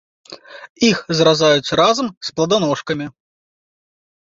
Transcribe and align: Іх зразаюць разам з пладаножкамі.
Іх 0.89 0.97
зразаюць 1.19 1.75
разам 1.81 2.07
з 2.31 2.35
пладаножкамі. 2.41 3.05